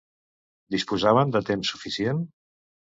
Disposaven 0.77 1.37
de 1.37 1.45
temps 1.53 1.77
suficient? 1.77 2.29